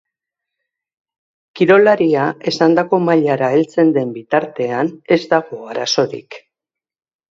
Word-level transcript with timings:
Kirolaria 1.59 2.25
esandako 2.53 3.01
mailara 3.11 3.53
heltzen 3.59 3.95
den 4.01 4.19
bitartean 4.19 4.95
ez 5.17 5.23
dago 5.39 5.65
arazorik. 5.73 6.45